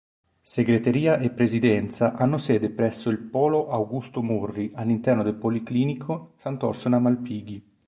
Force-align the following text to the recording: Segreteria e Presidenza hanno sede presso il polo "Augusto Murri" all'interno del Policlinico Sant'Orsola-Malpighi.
Segreteria 0.41 1.19
e 1.19 1.29
Presidenza 1.29 2.15
hanno 2.15 2.39
sede 2.39 2.71
presso 2.71 3.11
il 3.11 3.19
polo 3.19 3.69
"Augusto 3.69 4.23
Murri" 4.23 4.71
all'interno 4.73 5.21
del 5.21 5.35
Policlinico 5.35 6.33
Sant'Orsola-Malpighi. 6.37 7.63